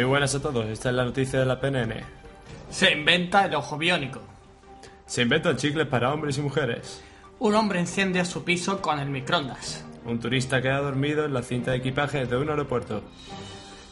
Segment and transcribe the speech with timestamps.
[0.00, 1.92] Muy buenas a todos, esta es la noticia de la PNN.
[2.70, 4.22] Se inventa el ojo biónico.
[5.04, 7.02] Se inventan chicles para hombres y mujeres.
[7.38, 9.84] Un hombre enciende su piso con el microondas.
[10.06, 13.02] Un turista queda dormido en la cinta de equipaje de un aeropuerto.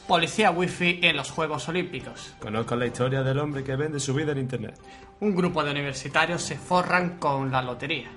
[0.06, 2.34] Policía wifi en los Juegos Olímpicos.
[2.41, 4.81] Conozco la historia del hombre que vende su vida en internet.
[5.20, 8.09] Un grupo de universitarios se forran con la lotería.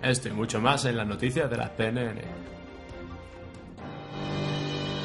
[0.00, 2.55] Esto y mucho más en las noticias de la PNN.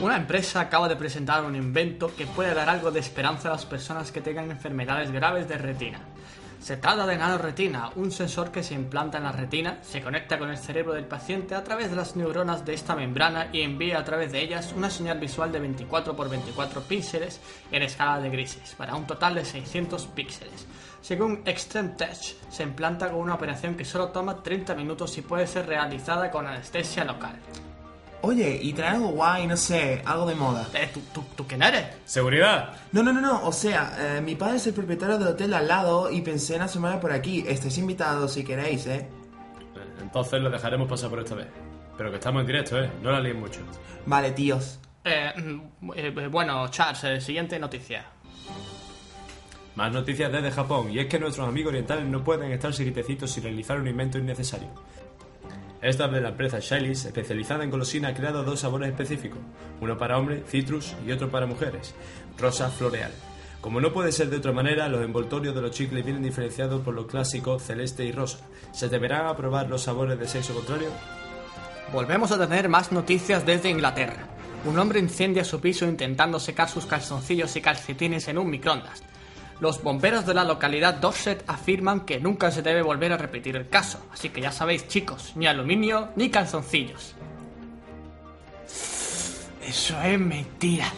[0.02, 3.68] Una empresa acaba de presentar un invento que puede dar algo de esperanza a las
[3.68, 6.00] personas que tengan enfermedades graves de retina.
[6.60, 10.50] Se trata de nanoretina, un sensor que se implanta en la retina, se conecta con
[10.50, 14.04] el cerebro del paciente a través de las neuronas de esta membrana y envía a
[14.04, 17.40] través de ellas una señal visual de 24 x 24 píxeles
[17.72, 20.66] en escala de grises, para un total de 600 píxeles.
[21.02, 22.18] Según Extreme Tech,
[22.50, 26.48] se implanta con una operación que solo toma 30 minutos y puede ser realizada con
[26.48, 27.36] anestesia local.
[28.24, 30.68] Oye, y trae algo guay, no sé, algo de moda.
[30.74, 31.88] Eh, ¿tú, tú, tú quién eres?
[32.06, 32.74] ¡Seguridad!
[32.92, 35.68] No, no, no, no, o sea, eh, mi padre es el propietario del hotel al
[35.68, 37.44] lado y pensé en asomarme por aquí.
[37.48, 39.08] Estáis invitados si queréis, ¿eh?
[40.02, 41.48] Entonces lo dejaremos pasar por esta vez.
[41.98, 42.90] Pero que estamos en directo, ¿eh?
[43.02, 43.62] No la líen mucho.
[44.06, 44.80] Vale, tíos.
[45.04, 48.06] Eh, mm, eh, bueno, Charles, eh, siguiente noticia.
[49.76, 53.44] Más noticias desde Japón, y es que nuestros amigos orientales no pueden estarse quietecitos sin
[53.44, 54.68] realizar un invento innecesario.
[55.82, 59.40] Esta vez la empresa Shailis, especializada en golosina, ha creado dos sabores específicos,
[59.80, 61.96] uno para hombres, citrus, y otro para mujeres,
[62.38, 63.12] rosa floreal.
[63.62, 66.94] Como no puede ser de otra manera, los envoltorios de los chicles vienen diferenciados por
[66.94, 68.40] lo clásico celeste y rosa.
[68.72, 70.90] ¿Se deberán a probar los sabores de sexo contrario?
[71.92, 74.28] Volvemos a tener más noticias desde Inglaterra.
[74.66, 79.02] Un hombre incendia su piso intentando secar sus calzoncillos y calcetines en un microondas.
[79.62, 83.70] Los bomberos de la localidad Dorset afirman que nunca se debe volver a repetir el
[83.70, 87.14] caso, así que ya sabéis chicos, ni aluminio ni calzoncillos.
[89.64, 90.92] Eso es mentira.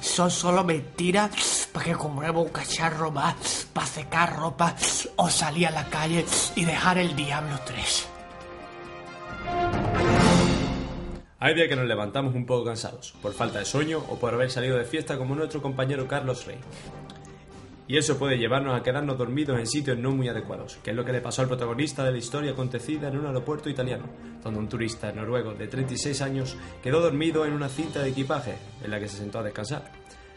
[0.00, 4.74] Son solo mentiras para que compruebo un cacharro más para secar ropa
[5.16, 6.24] o salir a la calle
[6.56, 8.08] y dejar el Diablo 3.
[11.38, 14.50] Hay días que nos levantamos un poco cansados, por falta de sueño o por haber
[14.50, 16.58] salido de fiesta como nuestro compañero Carlos Rey.
[17.90, 21.04] Y eso puede llevarnos a quedarnos dormidos en sitios no muy adecuados, que es lo
[21.04, 24.04] que le pasó al protagonista de la historia acontecida en un aeropuerto italiano,
[24.44, 28.92] donde un turista noruego de 36 años quedó dormido en una cinta de equipaje en
[28.92, 29.90] la que se sentó a descansar.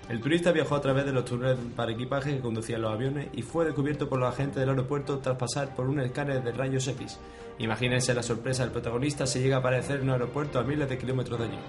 [0.10, 3.44] El turista viajó a través de los túneles para equipaje que conducían los aviones y
[3.44, 7.20] fue descubierto por los agentes del aeropuerto tras pasar por un escáner de rayos X.
[7.60, 10.98] Imagínense la sorpresa del protagonista si llega a aparecer en un aeropuerto a miles de
[10.98, 11.60] kilómetros de allí.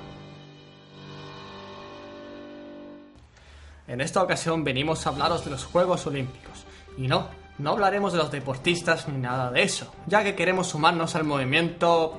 [3.86, 6.64] En esta ocasión venimos a hablaros de los Juegos Olímpicos.
[6.96, 7.28] Y no,
[7.58, 12.18] no hablaremos de los deportistas ni nada de eso, ya que queremos sumarnos al movimiento...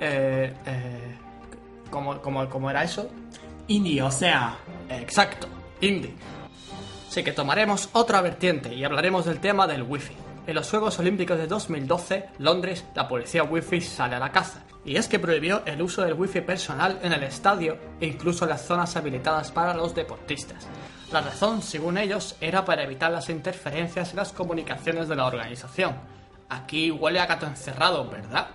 [0.00, 1.16] Eh, eh,
[1.90, 3.08] ¿cómo, cómo, cómo era eso?
[3.66, 4.58] Indie, o sea,
[4.90, 5.48] Exacto,
[5.80, 6.14] indie.
[7.08, 10.14] Así que tomaremos otra vertiente y hablaremos del tema del wifi.
[10.46, 14.64] En los Juegos Olímpicos de 2012, Londres, la policía wifi sale a la caza.
[14.88, 18.64] Y es que prohibió el uso del wifi personal en el estadio e incluso las
[18.64, 20.66] zonas habilitadas para los deportistas.
[21.12, 25.94] La razón, según ellos, era para evitar las interferencias en las comunicaciones de la organización.
[26.48, 28.46] Aquí huele a gato encerrado, ¿verdad?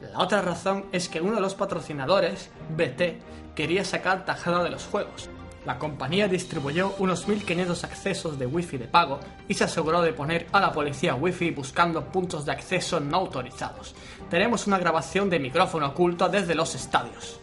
[0.00, 4.86] La otra razón es que uno de los patrocinadores, BT, quería sacar tajada de los
[4.86, 5.28] juegos.
[5.64, 10.46] La compañía distribuyó unos 1.500 accesos de Wi-Fi de pago y se aseguró de poner
[10.52, 13.94] a la policía Wi-Fi buscando puntos de acceso no autorizados.
[14.28, 17.38] Tenemos una grabación de micrófono oculto desde los estadios.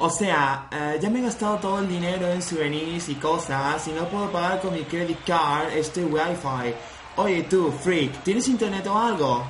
[0.00, 3.92] O sea, eh, ya me he gastado todo el dinero en souvenirs y cosas y
[3.92, 6.74] no puedo pagar con mi credit card este wifi.
[7.16, 9.46] Oye tú, freak, ¿tienes internet o algo?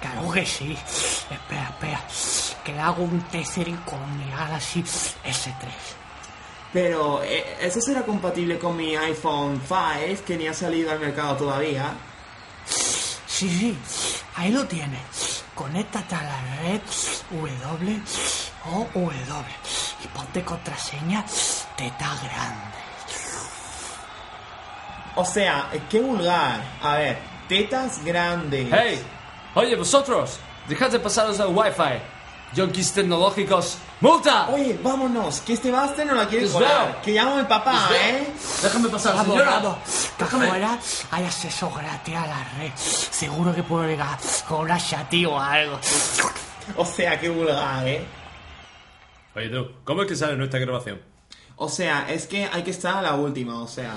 [0.00, 0.76] Claro que sí.
[1.30, 2.04] Espera, espera.
[2.64, 5.52] Que le hago un tethering con mi Galaxy S3.
[6.72, 11.36] Pero, eh, ¿eso será compatible con mi iPhone 5 que ni ha salido al mercado
[11.36, 11.92] todavía?
[12.66, 13.78] Sí, sí,
[14.36, 15.44] ahí lo tienes.
[15.54, 16.80] Conéctate a la red
[17.30, 18.02] W
[18.72, 19.44] o W
[20.02, 21.24] y ponte contraseña
[21.76, 22.84] teta grande.
[25.16, 26.60] O sea, qué vulgar.
[26.82, 27.18] A ver,
[27.48, 28.68] tetas grandes.
[28.72, 29.00] ¡Hey!
[29.54, 32.00] Oye, vosotros, dejad de pasaros al wifi.
[32.54, 33.78] Yonkis tecnológicos.
[34.00, 34.48] ¡Multa!
[34.50, 36.92] Oye, vámonos, que este Buster no la quiere colar.
[36.92, 37.02] veo.
[37.02, 37.98] Que llamo a mi papá, veo.
[38.00, 38.32] ¿eh?
[38.62, 39.76] Déjame pasar, señora.
[40.18, 40.46] Déjame.
[40.46, 40.78] afuera
[41.10, 42.70] hay acceso gratis a la red.
[42.76, 44.16] Seguro que puedo llegar
[44.46, 45.78] con una chati o algo.
[46.76, 48.02] O sea, qué vulgar, ¿eh?
[49.36, 50.98] Oye tú, ¿cómo es que sale nuestra grabación?
[51.56, 53.92] O sea, es que hay que estar a la última, o sea.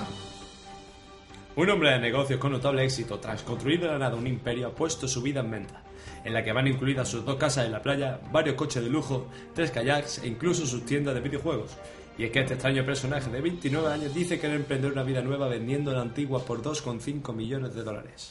[1.58, 4.74] Un hombre de negocios con notable éxito, tras construir de la nada un imperio, ha
[4.76, 5.82] puesto su vida en venta,
[6.24, 9.26] en la que van incluidas sus dos casas en la playa, varios coches de lujo,
[9.56, 11.76] tres kayaks e incluso sus tiendas de videojuegos.
[12.16, 15.48] Y es que este extraño personaje de 29 años dice querer emprender una vida nueva
[15.48, 18.30] vendiendo la antigua por 2,5 millones de dólares.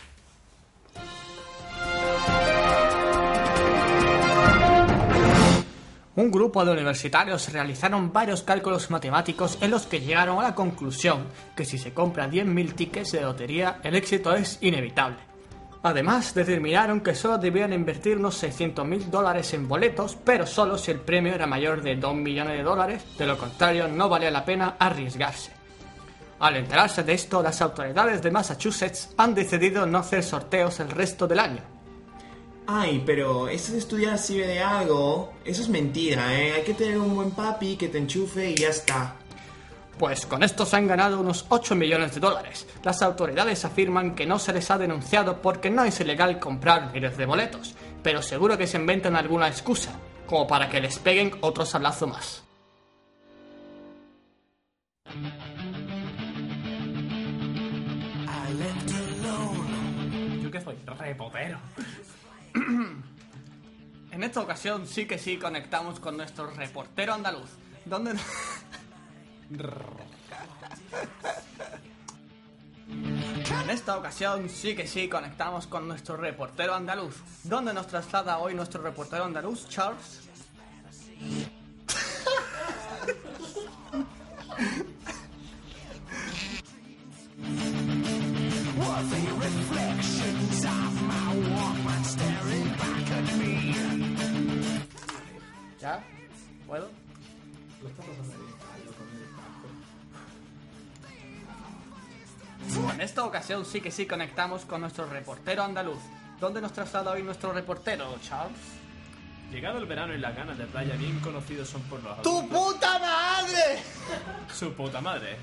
[6.17, 11.27] Un grupo de universitarios realizaron varios cálculos matemáticos en los que llegaron a la conclusión
[11.55, 15.17] que si se compran 10.000 tickets de lotería, el éxito es inevitable.
[15.83, 21.01] Además, determinaron que solo debían invertir unos 600.000 dólares en boletos, pero solo si el
[21.01, 24.75] premio era mayor de 2 millones de dólares, de lo contrario no valía la pena
[24.79, 25.51] arriesgarse.
[26.39, 31.27] Al enterarse de esto, las autoridades de Massachusetts han decidido no hacer sorteos el resto
[31.27, 31.76] del año.
[32.69, 35.33] Ay, pero eso de estudiar sirve de algo.
[35.45, 36.51] Eso es mentira, ¿eh?
[36.51, 39.15] Hay que tener un buen papi que te enchufe y ya está.
[39.97, 42.67] Pues con esto se han ganado unos 8 millones de dólares.
[42.83, 47.17] Las autoridades afirman que no se les ha denunciado porque no es ilegal comprar miles
[47.17, 47.73] de boletos,
[48.03, 49.93] pero seguro que se inventan alguna excusa,
[50.27, 52.43] como para que les peguen otro sablazo más.
[60.43, 61.57] Yo que soy repotero.
[64.11, 67.49] En esta ocasión sí que sí conectamos con nuestro reportero andaluz,
[67.85, 68.15] donde...
[72.89, 77.17] En esta ocasión sí que sí conectamos con nuestro reportero andaluz.
[77.43, 80.21] ¿Dónde nos traslada hoy nuestro reportero andaluz, Charles?
[95.87, 96.03] ¿Ya?
[96.67, 96.89] ¿Puedo?
[102.93, 105.99] En esta ocasión sí que sí conectamos con nuestro reportero andaluz.
[106.41, 108.57] ¿Dónde nos traslada hoy nuestro reportero, Charles?
[109.49, 112.73] Llegado el verano y las ganas de playa bien conocidos son por los ¡Tu adultos.
[112.73, 113.81] puta madre!
[114.53, 115.37] Su puta madre.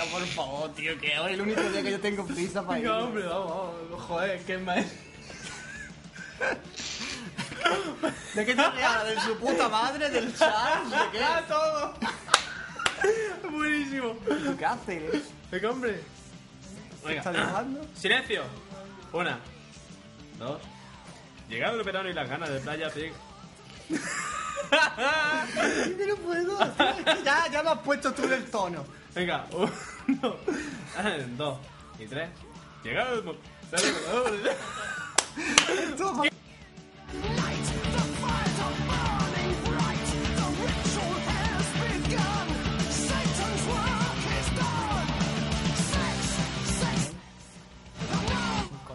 [0.00, 2.78] Venga, por favor, tío, que hoy es el único día que yo tengo prisa para
[2.78, 2.84] ir.
[2.84, 4.02] Venga, hombre, vamos, vamos.
[4.06, 4.86] Joder, qué mal.
[8.34, 8.62] ¿De qué te?
[8.62, 10.08] ¿De su puta madre?
[10.08, 10.90] ¿Del Charles?
[10.90, 11.24] ¿De qué?
[11.48, 11.94] todo!
[13.50, 14.14] Buenísimo.
[14.26, 15.24] ¿Tú qué haces?
[15.50, 16.00] Venga, hombre.
[17.06, 17.86] ¿Qué estás dibujando?
[17.94, 18.44] Silencio.
[19.12, 19.38] Una.
[20.38, 20.62] Dos.
[21.48, 22.90] Llegado el verano y las ganas de playa,
[25.98, 26.58] Yo no puedo.
[27.24, 28.99] Ya, ya me has puesto tú en el tono.
[29.14, 30.36] Venga, uno,
[31.36, 31.58] dos
[31.98, 32.30] y tres.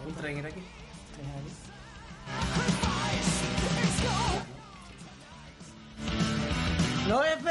[0.06, 0.62] Un tren aquí.
[4.46, 4.55] Me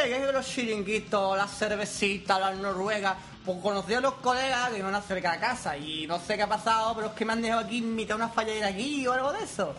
[0.05, 3.15] pegues de los chiringuitos, las cervecitas, las noruegas.
[3.43, 6.47] Pues conocí a los colegas que iban cerca a casa y no sé qué ha
[6.47, 9.43] pasado, pero es que me han dejado aquí mitad una falladera aquí o algo de
[9.43, 9.73] eso.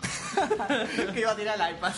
[1.12, 1.92] que iba a tirar el iPad.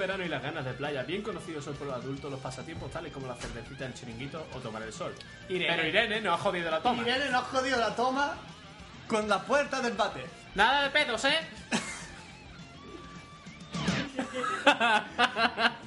[0.00, 3.12] Verano y las ganas de playa, bien conocidos son por los adultos los pasatiempos tales
[3.12, 5.14] como la cervecita en chiringuito o tomar el sol.
[5.48, 5.76] Irene.
[5.76, 7.02] Pero Irene no ha jodido la toma.
[7.02, 8.34] Irene nos ha jodido la toma
[9.06, 10.24] con la puerta del bate.
[10.54, 11.38] Nada de pedos, ¿eh?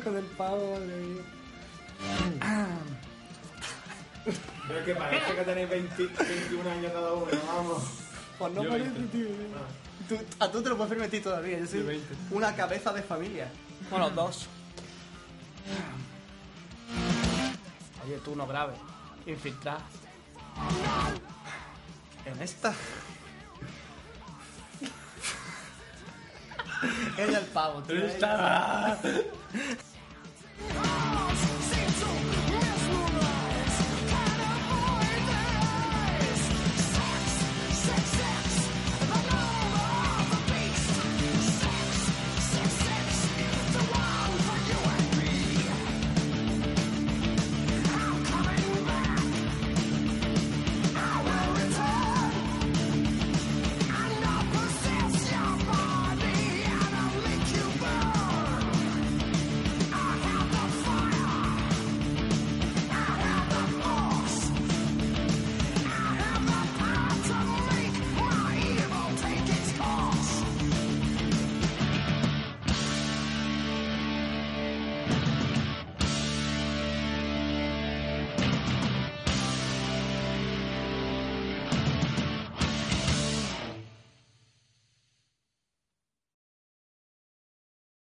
[0.00, 1.22] con el pavo, madre mía.
[4.66, 7.82] Pero es que parece que tenéis 20 21 años cada uno, vamos.
[8.38, 9.18] Pues no Yo parece, 20.
[9.18, 9.26] tío.
[10.08, 11.58] Tú- a tú te lo puedes permitir todavía.
[11.58, 12.14] Yo soy Yo 20.
[12.30, 13.50] una cabeza de familia.
[13.90, 14.46] Bueno, dos.
[18.04, 18.74] Oye, tú no grave.
[19.26, 19.78] Infiltrar.
[22.24, 22.72] En esta.
[27.18, 27.96] Ella el pavo, tío.